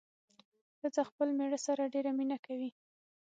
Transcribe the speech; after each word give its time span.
ښځه 0.79 1.01
خپل 1.09 1.27
مېړه 1.37 1.59
سره 1.67 1.91
ډېره 1.93 2.11
مينه 2.17 2.37
کوي 2.45 2.69